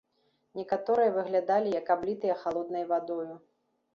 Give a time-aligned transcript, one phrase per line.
[0.59, 3.33] Некаторыя выглядалі, як аблітыя халоднай вадою.